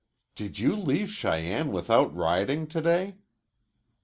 "Did 0.35 0.57
you 0.57 0.75
leave 0.75 1.11
Cheyenne 1.11 1.71
without 1.71 2.11
riding 2.15 2.65
to 2.65 2.81
day?" 2.81 3.17